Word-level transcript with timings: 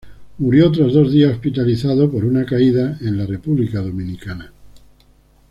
Murió 0.39 0.71
tras 0.71 0.93
dos 0.93 1.11
días 1.13 1.33
hospitalizado 1.33 2.09
por 2.11 2.25
una 2.25 2.43
caída 2.43 2.97
en 3.01 3.19
la 3.19 3.27
República 3.27 3.81
Dominicana. 3.81 4.51